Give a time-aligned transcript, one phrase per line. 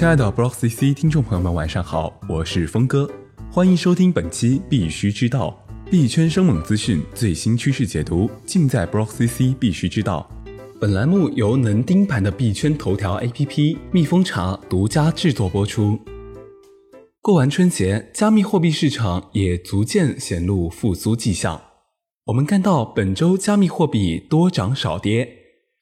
[0.00, 3.06] 亲爱的 Block CC 听众朋友们，晚上好，我是峰哥，
[3.52, 10.26] 欢迎收听本期必须知道币圈生猛资讯最新趋势解读，尽在 Block CC 必须知道。
[10.80, 16.00] 本栏目由能盯盘的币圈头条 APP 蜜蜂茶独家制作播出。
[17.20, 21.60] 过完春节，加密货币市场也逐渐显露复苏迹象。
[22.24, 25.28] 我们看到本周加密货币多涨少跌，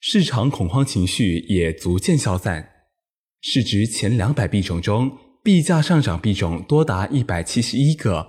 [0.01, 2.71] 市场恐慌情绪也逐渐消散。
[3.41, 8.27] 市值前两百币种中，币价上涨币种多达一百七十一个，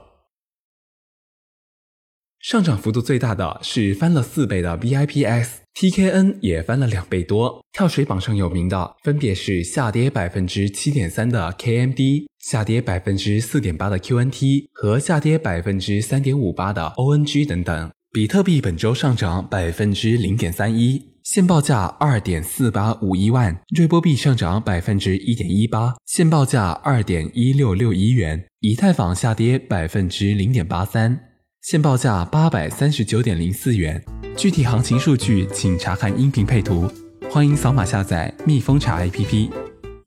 [2.39, 7.65] 上涨幅度最大的是翻了四倍的 VIPX，TKN 也翻了两倍多。
[7.71, 17.91] 跳水榜上有名的分别是下跌百分之七点三的 KMD，下跌百分之四点八的 QNT 和下跌百分之三点五八的 ONG 等等。
[18.11, 21.18] 比特币本周上涨百分之零点三一。
[21.31, 28.47] 现报价二点四八五一万，瑞波币上涨百分之一点一八，现报价二点一六六一元。
[28.61, 31.19] 以太坊下跌百分之零点八三，
[31.61, 34.03] 现报价八百三十九点零四元。
[34.35, 36.91] 具体行情数据请查看音频配图，
[37.29, 39.51] 欢迎扫码下载蜜蜂茶 APP。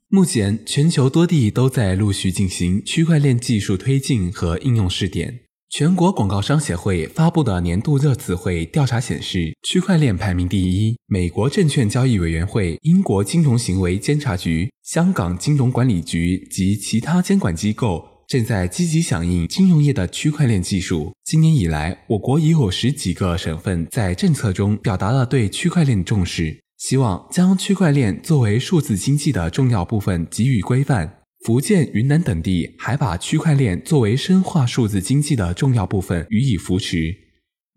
[0.08, 5.38] 目前，全球多地都在陆续进行区块链技术推进和应用试点。
[5.72, 10.94] 全国广告商协会发布的年度热词汇调查显示，区块链排名第一。
[11.06, 21.10] 美国证券交易委员会、英国金融行为监察局、香港金融管理局及其他监管机构正在积极响应金融业的区块链技术。
[21.24, 31.20] 今年以来，我国已有十几个省份在政策中表达了对区块链的重视，希望将区块链作为数字经济的重要部分给予规范。
[31.44, 37.12] 福建、云南等地还把区块链作为深化数字经济的重要部分予以扶持。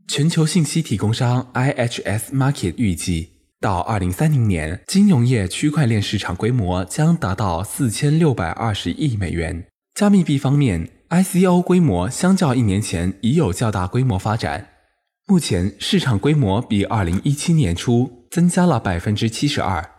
[0.07, 9.65] 全球信息提供商 IHS Markit 预计，到二零三零年，金融业区块链市场规模将达到四千六百二十亿美元。
[9.95, 14.69] 加密币方面，ICO 规模相较一年前已有较大规模发展，
[15.25, 19.94] 目前市场规模比二零一七年初增加了百分之七十二。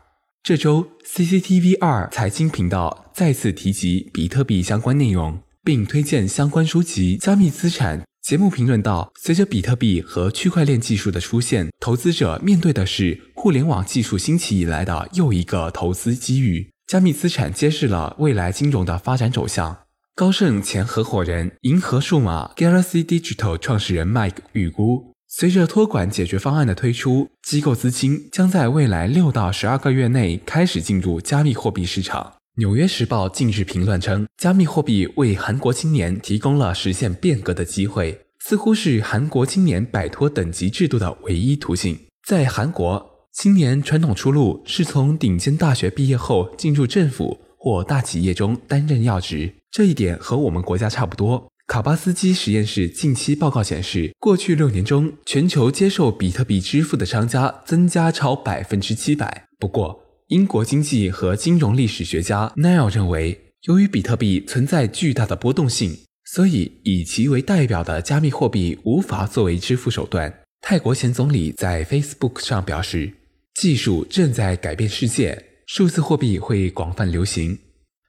[0.47, 7.99] 这周，CCTV 二财经频道再次提及比特币相关内容，并推荐相关书籍《加密资产》。
[8.23, 16.71] 节目评论道：“随着比特币和区块链技术的出现，投资者面对的是互联网技术兴起以来的又一个投资机遇。
[16.87, 19.77] 加密资产揭示了未来金融的发展走向。”
[20.15, 25.16] 高盛前合伙人、银河数码 Galaxy Digital 创始人 Mike 预估。
[25.39, 32.33] 随着托管解决方案的推出，机构资金将在未来六到十二个月内开始进入加密货币市场。
[32.55, 41.99] 纽约时报近日评论称，加密货币为韩国青年提供了实现变革的机会，似乎是韩国青年摆脱等级制度的唯一途径。
[42.27, 51.47] 在韩国，青年传统出路是从顶尖大学毕业后进入政府或大企业中担任要职，这一点和我们国家差不多。
[51.67, 59.49] 卡巴斯基实验室近期报告显示，过去六年中，全球接受比特币支付的商家增加超百分之七百。
[59.59, 70.33] 不过，英国经济和金融历史学家 Neil 认为，由于比特币存在巨大的波动性，所以以其为代表的加密货币无法作为支付手段。
[70.61, 73.13] 泰国前总理在 Facebook 上表示，
[73.55, 77.59] 技术正在改变世界，数字货币会广泛流行。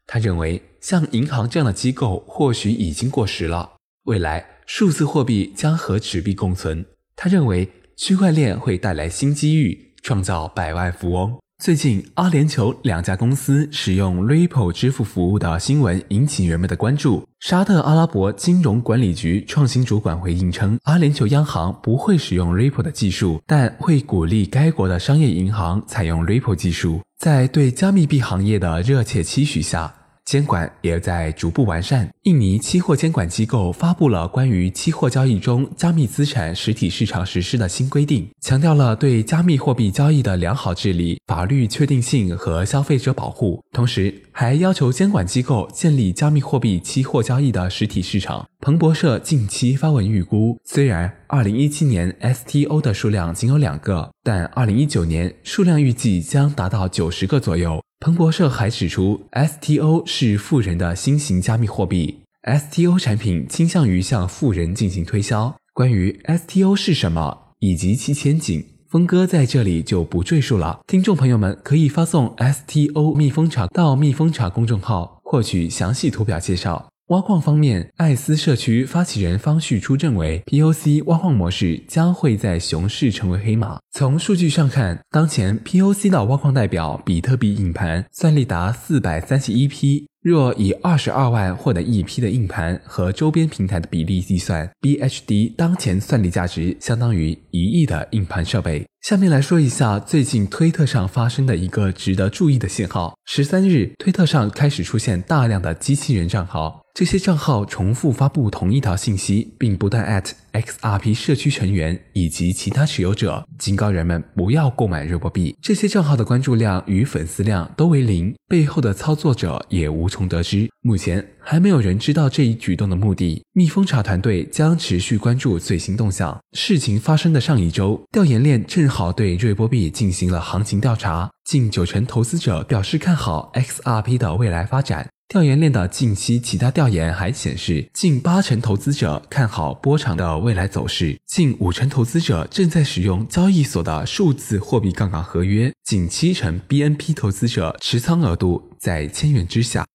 [0.05, 0.61] 他认为。
[0.87, 3.71] 像银行这样的机构或许已经过时了，
[4.05, 6.85] 未来数字货币将和纸币共存。
[7.13, 11.37] 他认为区块链会带来新机遇，创造百万富翁。
[11.61, 17.27] 最近，阿联酋两家公司使用 Ripple 支付服务的新闻引起人们的关注。
[17.41, 27.01] 沙特阿拉伯金融管理局创新主管回应称，阿联酋央行不会使用 Ripple 的技术，但会鼓励该国的商业银行采用 Ripple 技术。
[27.19, 29.93] 在对加密币行业的热切期许下。
[30.27, 32.09] 监管也在逐步完善。
[32.23, 48.45] 印尼期货监管机构发布了关于期货交易中加密资产实体市场实施的新规定，强调了对加密货币交易的良好治理、法律确定性和消费者保护，同时还要求监管机构建立加密货币期货交易的实体市场。
[48.59, 57.81] 彭博社近期发文预估，虽然2017年 STO 的数量仅有两个，但2019年数量预计将达到九十个左右。
[57.99, 62.19] 彭博社还指出，STO 是富人的新型加密货币。
[62.43, 65.53] STO 产品倾向于向富人进行推销。
[65.73, 70.79] 关于 STO 是什么以及其前景，峰哥在这里就不赘述了。
[70.87, 76.87] 听众朋友们可以发送 STO 蜜蜂茶到蜜蜂茶公众号，获取详细图表介绍。
[77.07, 83.79] 挖矿方面，艾斯社区发起人方旭初认为，POC 挖矿模式将会在熊市成为黑马。
[83.93, 90.05] 从数据上看，当前 POC 的挖矿代表比特币硬盘算力达四百三十一批。
[90.21, 98.85] 若以二十二万获得一批的硬盘和周边平台的比例计算，BHD 当前算力价值相当于一亿的硬盘设备。
[99.07, 106.81] 下面来说一下最近推特上发生的一个值得注意的信号：十三日，推特上开始出现大量的机器人账号。
[106.93, 115.55] 这些账号重复发布同一条信息，并不断 at XRP 社区成员以及其他持有者，警告人们不要购买热波币。
[115.61, 120.67] 这些账号的关注量与粉丝量都为零，背后的操作者也无从得知。
[120.81, 123.43] 目前还没有人知道这一举动的目的。
[123.53, 126.35] 蜜蜂茶团队将持续关注最新动向。
[126.53, 135.07] 事情发生的上一周，调研链正好对瑞波币进行了行情调查，近九成投资者表示看好 XRP 的未来发展。
[135.27, 149.85] 调研链的近期其他调研还显示，近八成投资者看好波长的未来走势，近五成投资者正在使用交易所的数字货币杠杆合约，近七成 BNP 投资者持仓额度在千元之下。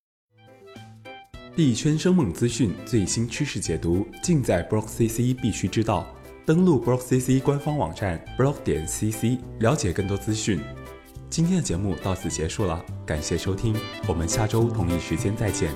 [1.56, 6.06] 币圈生猛资讯，最新趋势解读，尽在 BlockCC 必须知道。
[6.44, 10.60] 登录 BlockCC 官方网站 block 点 cc，了解更多资讯。
[11.30, 13.76] 今天的节目到此结束了，感谢收听，
[14.08, 15.70] 我们下周同一时间再见。